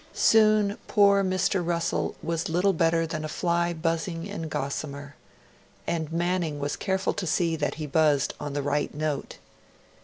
[0.15, 1.63] Soon poor Mr.
[1.63, 5.13] Russell was little better than a fly buzzing in gossamer.
[5.85, 9.37] And Manning was careful to see that he buzzed on the right note.